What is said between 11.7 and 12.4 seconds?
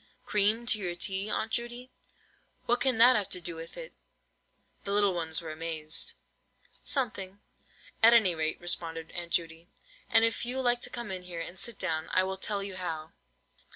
down, I will